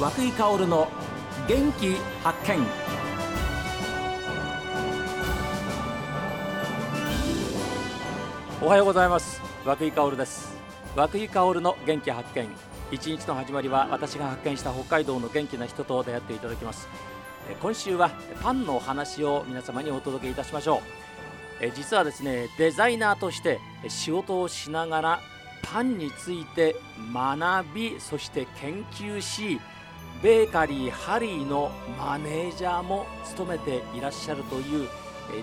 [0.00, 0.88] 和久井薫の
[1.46, 1.94] 元気
[2.24, 2.66] 発見。
[8.62, 9.42] おはようございます。
[9.66, 10.56] 和久井薫です。
[10.96, 12.48] 和久井薫の元気発見。
[12.90, 16.88] 一日の始まりは私が発見した北海道の元気な人と出会っていただきます。
[17.60, 18.10] 今週は
[18.42, 20.80] パンのお話を皆様にお届けいたしましょ
[21.60, 21.70] う。
[21.76, 25.20] 実はですねデザイナーとして仕事をしながら
[25.62, 26.74] パンについて
[27.12, 29.60] 学びそして研究し
[30.22, 34.88] ベーカリーハリーのマネージャーも務めていらっしゃるという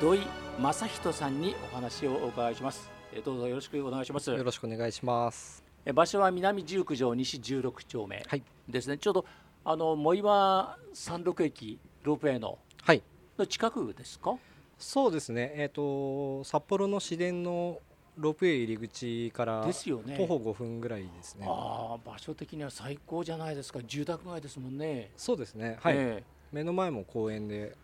[0.00, 0.20] 土井
[0.60, 2.88] 正人さんにお話をお伺いします。
[3.24, 4.30] どうぞよろしくお願いします。
[4.30, 5.64] よろしくお願いします。
[5.92, 8.24] 場所は南十九条西十六丁目
[8.68, 9.24] ですね、はい、ちょうど
[9.64, 13.02] あの藻岩三六駅ロープウェイのはい。
[13.36, 14.36] の近くですか？
[14.78, 15.52] そうですね。
[15.56, 17.80] えっ、ー、と札幌の市電の
[18.20, 23.80] ロープウェイ入り口から徒歩5分ぐらいですね、ね、あ場所的には最高じゃないですか。
[23.82, 25.10] 住宅街ですもんね。
[25.16, 25.78] そうですね。
[25.80, 26.22] はい、え。
[26.52, 27.74] ー、目の前も公園で。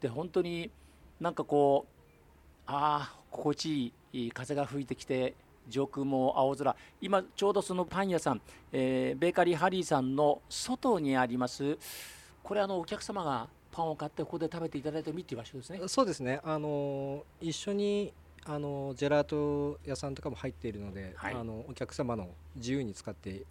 [0.00, 0.70] で本当に
[1.20, 1.90] なんかこう
[2.66, 5.34] ああ心地いい風が吹いてきて
[5.68, 6.76] 上空も青空。
[7.00, 8.42] 今ちょうどそのパン屋さん、
[8.72, 11.78] えー、ベーカリーハリーさんの外にあります。
[12.42, 15.80] これあのお客様がパンを買ってここで食べていただいてもいいっていう場所ですね。
[15.86, 16.40] そうですね。
[16.44, 18.12] あの一緒に
[18.48, 23.42] あのジェラート屋さんとかも入っているので、はい、あのお客様の自由に使って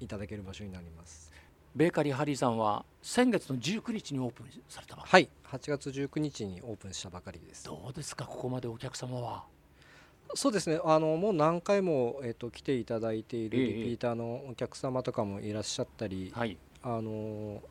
[0.00, 1.30] いただける場所になります。
[1.74, 5.28] ベーカリーハリーさんは先月の19日にオープンされたはい。
[5.52, 7.66] 8月19日にオープンしたばかりです。
[7.66, 9.44] どうですかここまでお客様は？
[10.34, 10.80] そうですね。
[10.82, 17.62] あのもう何回も、えーと、来ていただいているリピーターのお客様とかもいらっしゃったり、はい、あの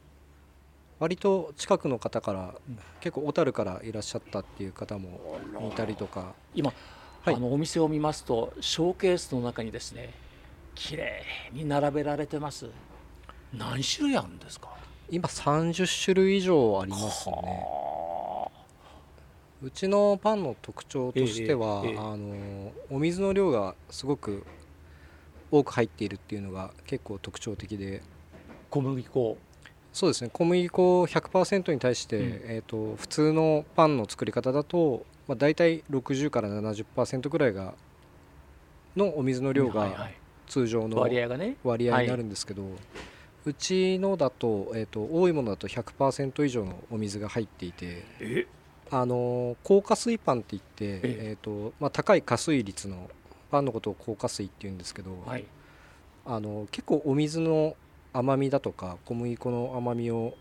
[0.99, 5.39] 割と近くの方から、うん、結構小樽からいらっしゃったっていう方も
[5.71, 6.33] いたりとか。
[6.53, 6.73] 今、
[7.23, 10.13] はい、あのお店を見ますとショーケースの中にですね
[10.73, 12.69] 綺麗に並べられてます。
[13.53, 14.69] 何種類あるんですか？
[15.09, 17.35] 今30種類以上ありますね。
[19.63, 24.45] うちのパンの特徴としては、えええ、あのお水の量がすごく
[25.51, 28.01] 多く入っているっていうのが結構特徴的で。
[28.69, 29.37] 小麦粉
[29.95, 30.29] そうですね。
[30.33, 37.75] 小麦粉100%に対して、うん、えーと、普通のパンの作り方だと、まあ、大体60から70%ぐらいが
[38.97, 40.09] のお水の量が
[40.47, 40.97] 通常の
[41.63, 42.63] 割合になるんですけど、
[43.45, 48.03] うちのだと,、えーと、多いものだと100%以上のお水が入っていて
[48.91, 53.09] あの高加水パンっていって、えーとまあ、高い加水率の
[53.49, 55.45] パンのことを高加水っていうんですけど、はい、
[56.25, 57.77] あの結構お水の
[58.17, 60.35] 甘みだとか小麦粉の甘みを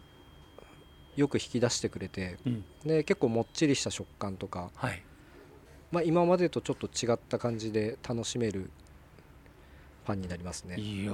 [1.17, 5.03] よく引き出してくれて、うん、で結構もっちりした食感とか、はい、
[5.91, 8.71] まあ、今までとちょっと違った感じで楽しめる
[10.05, 10.77] パンになりますね。
[10.77, 11.13] いや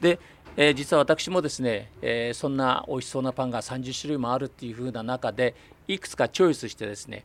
[0.00, 0.18] で、
[0.56, 5.54] えー、実は私もですね、えー、そんな美味しそうなパンが30種類もあるっていう風な中で
[5.86, 7.24] いくつかチョイスしてですね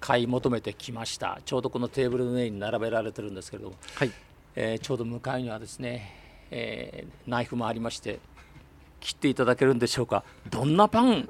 [0.00, 1.40] 買い求めてきました。
[1.44, 4.10] ちょうどこのテーブルの上に並べられてるんですけれども、はい。
[4.56, 6.23] えー、ちょうど向かいにはですね
[6.56, 8.20] えー、ナイフもありまして
[9.00, 10.22] 切っていただけるんでしょうか。
[10.48, 11.28] どんなパン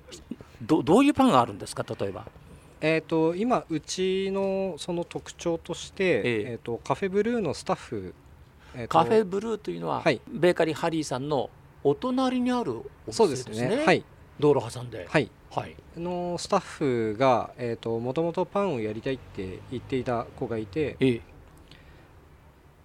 [0.63, 2.27] どどういうパンがあるんですか例えば。
[2.81, 8.15] えーと、今うちのその特徴として、えー、えーとカフェブルーのスタッフ、
[8.75, 11.49] えー、カフェブルーというのは、はい、ベーカリーハリーさんの
[11.83, 13.55] お隣にあるお店ですね。
[13.55, 13.85] そうですね。
[13.85, 14.05] はい。
[14.39, 21.21] 道路挟んで、はい、はい、のスタッフが、えーと、もともとパンをやりたいって言っていた子がいて、ええ、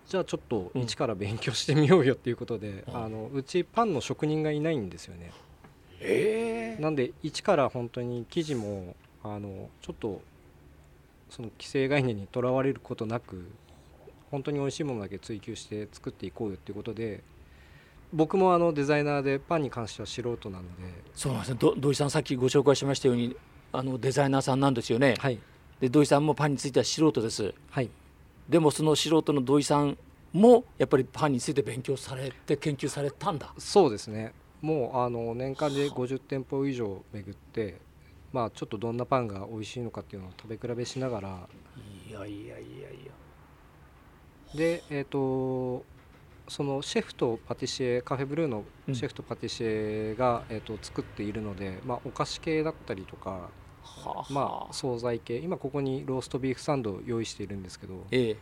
[0.10, 5.32] じゃあちょっと一から勉強してみようよっていうことで、うん、あのうちパンの職人がいないんですよね。
[6.02, 10.20] えー、なんで一から本当に生地もあのちょっと
[11.30, 13.46] その既成概念にとらわれることなく
[14.32, 17.22] 本当に美味しいものだけ追求して作っていこうよっていうことで
[18.12, 20.70] 僕もあのデザイナーでパンに関しては素人なので。
[21.14, 21.60] そうなんですね。
[21.78, 23.36] 土井さんさっきご紹介しましたように
[23.72, 25.14] あのデザイナーさんなんですよね。
[25.20, 25.38] はい、
[25.80, 27.54] で土井さんもパンについては素人です。
[27.70, 27.92] はい
[28.50, 29.96] でもその素人の土井さん
[30.34, 33.54] もやっぱりパンについて勉強されて研究されたんだ。
[33.60, 34.34] そうですね。
[34.62, 37.80] もうあの年間で50店舗以上巡って
[38.34, 41.48] まあちょっとどんなパンが美味しいのかっていうのを食べ比べしながら。
[42.10, 43.12] いやいやいやいや。
[44.56, 45.86] でえっ、ー、と
[46.48, 53.50] そのシェフとパティシエカフェブルーのシェフとパティシエが、うん、えーと作っているので、まあ、お菓子系だったりとか
[54.30, 55.38] まあ惣菜系。
[55.38, 58.38] 今ここにローストビーフサンドを用意しているんですけど、ええ。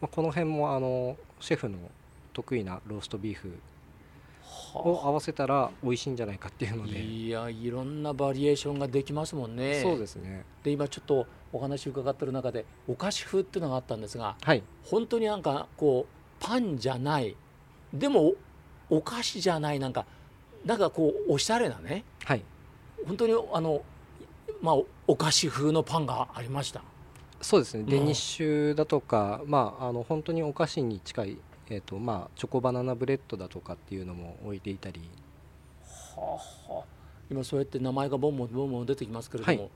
[0.00, 1.78] まあ、この辺もあのシェフの
[2.32, 3.58] 得意なローストビーフ
[4.74, 7.00] を合わせたら美味しいんじゃないかっていうので。
[7.00, 9.80] いやいろんなバリエーションができますもんね。
[9.82, 10.44] そうですね。
[10.62, 17.36] で今ちょっとお話伺ってる中でお菓子風っていうのがあったんですが、はい、本当になんかこうパンじゃない。
[17.92, 18.32] でも
[18.90, 20.04] お菓子じゃないなんか
[20.64, 22.04] なんかこうおしゃれなね。
[22.24, 22.42] はい。
[23.06, 23.82] 本当にあの
[24.64, 24.76] まあ
[25.06, 26.82] お菓子風のパンがありました。
[27.42, 27.84] そうですね。
[27.86, 31.38] デニッシュだとか、まあ、あの本当にお菓子に近い、
[31.68, 35.02] えーとまあ、チョコバナナブレッドだとかっていうのも置いていたり。
[36.16, 36.40] は
[36.70, 36.84] あはあ、
[37.30, 39.70] 今そうやって名前がボンボンボンボン出てきますけれども、はい。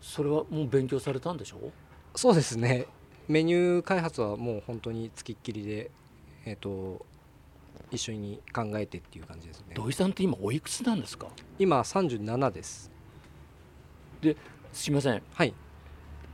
[0.00, 1.70] それはもう勉強されたんでしょう？
[2.16, 2.86] そうですね。
[3.28, 5.90] メニュー開発はもう本当につきっきりで、
[6.44, 7.06] えー、と
[7.92, 9.74] 一緒に考えてっていう感じですね。
[9.74, 11.28] 土井さんって今おいくつなんですか？
[11.58, 12.90] 今37です
[14.72, 15.22] すいません。
[15.34, 15.54] はい。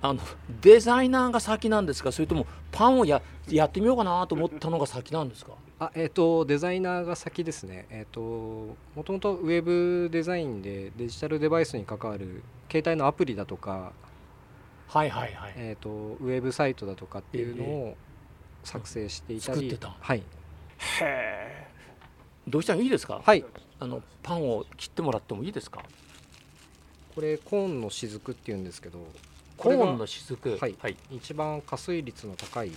[0.00, 0.20] あの
[0.60, 2.12] デザイナーが先なんですか？
[2.12, 5.54] それともパンをややってみようかなと思ったのが先なんですか？
[5.80, 7.86] あえー、とデザイナーが先ですね。
[7.90, 13.92] えっ、ともともとウェブデザインでデジタルデバイスに関わる携帯のアプリだとか、
[14.86, 15.54] はいはいはい。
[15.56, 17.96] えー、とウェブサイトだとかっていうのを
[18.62, 19.96] 作成していたり、作ってた。
[19.98, 20.18] はい。
[20.18, 20.22] へ
[21.02, 21.66] え。
[22.46, 23.44] 土井さんいいですか、はい。
[23.80, 25.82] あのパンを切ってもらってもいいですか？
[27.18, 29.00] これコーンの雫っていうんですけど
[29.56, 30.76] コーンの雫はい。
[30.78, 32.70] はい、一番加水率の高い、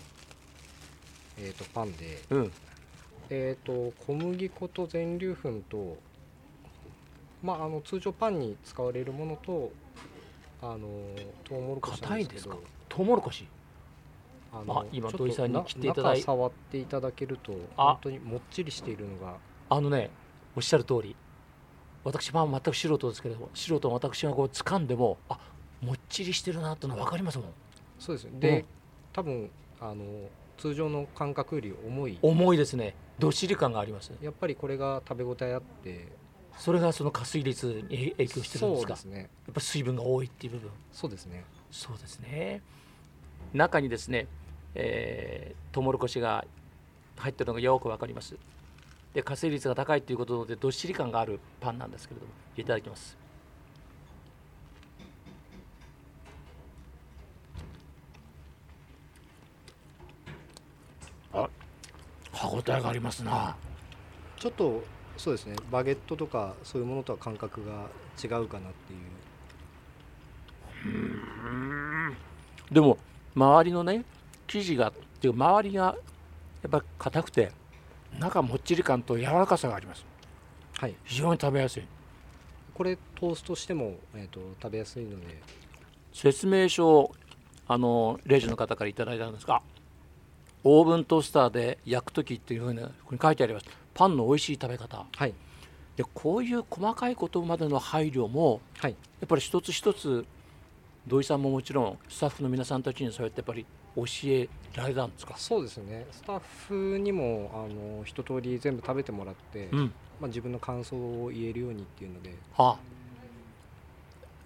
[1.38, 2.52] えー、とパンで、うん。
[3.30, 5.96] えー、と小麦粉と全粒粉と、
[7.44, 9.72] まあ、あの通常パンに使われるものと
[10.60, 10.88] あの
[11.44, 12.56] トウモロコシ硬いんですか？
[12.90, 13.46] トウモロコシ？
[14.52, 17.84] ああ今土井さんにな切っていただい中触っていただけるとあ。
[17.90, 19.36] 本当にもっちりしているのが
[19.70, 20.10] あのね
[20.56, 21.16] おっしゃる通り
[22.04, 25.40] 私パン全く素人ですけれども素人の私がこう掴んでもあ
[25.82, 27.48] もっちりしてるなってのは分かりますもん。
[28.00, 28.40] そうですね。
[28.40, 28.66] で、うん
[29.14, 30.04] 多分あの
[30.58, 32.20] 通常の感覚より重い。
[32.22, 32.96] 重いですね。
[33.20, 34.12] どっしり感があります。
[34.22, 36.08] やっぱりこれが食べ応えあって。
[36.58, 38.86] それがその加水率に影響してるんですか？
[38.86, 39.20] そうですね。
[39.20, 40.72] やっぱ水分が多いっていう部分。
[40.92, 41.44] そうですね。
[41.72, 42.62] そうですね。
[43.54, 44.28] 中にですね、
[44.76, 46.46] えー、トウモロコシが
[47.18, 48.36] 入ってるのがよくわかります
[49.14, 53.18] で加水率が高いということでどっしり感があるパンなんですけれどもいただきます。
[61.34, 61.50] あ
[62.32, 63.56] 歯ごたえがありますな。
[64.38, 64.84] ちょっと
[65.18, 65.56] そうですね。
[65.70, 67.88] バゲットとかそういうものとは感覚が
[68.22, 69.02] 違うかなっていう。
[72.72, 72.98] でも
[73.36, 74.04] 周りのね
[74.48, 75.96] 生地がっていう周りがや
[76.68, 77.52] っぱり硬くて
[78.20, 80.06] 中もっちり感と柔らかさがあります。
[80.78, 80.96] はい。
[81.04, 81.84] 非常に食べやすい。
[82.74, 85.42] これトーストしても、えー、と食べやすいので。
[86.14, 87.16] 説明書を
[87.68, 89.62] あのレジの方からいただいたんですが
[90.64, 93.66] オーブントースターで焼く時っていうふうにここに書いてあります。
[93.94, 95.06] パンの美味しい食べ方。
[95.16, 95.34] はい。
[95.96, 98.92] でこういう細かいことまでの配慮もはい。
[98.92, 100.26] やっぱり一つ一つ
[101.08, 103.66] 土井さんももちろんスタッフの皆さんたちにそうやってやっぱり
[103.96, 106.06] 教えられたんですか、そうですね。
[106.12, 109.94] スタッフにもあの一通り全部食べてもらって、うん。
[110.20, 112.34] まあ、自分の感想を言えるようにっていうので。
[112.54, 112.78] は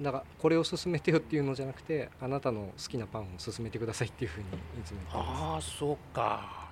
[0.02, 4.50] だからこれを勧めてよっていうのじゃなくてあなたの好きなパンを勧めてくださいっていうふうにい
[4.84, 5.42] つも言ってます。
[5.42, 6.66] ああそうか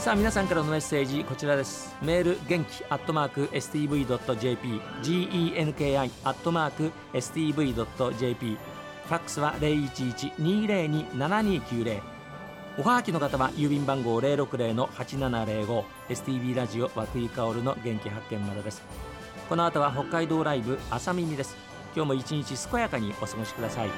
[0.00, 1.94] さあ皆さんからのメッセージこちらです。
[2.00, 8.56] メール元気アットマーク STV.jp genki アットマーク STV.jp
[9.04, 12.00] ファックスは011-202-7290
[12.78, 18.82] おはがきの方は郵便番号060-8705 STV ラジオ和久井薫の元気発見までです。
[19.50, 21.54] この後は北海道ライブ朝耳です。
[21.94, 23.90] 今日も一日健やかにお過ごしください。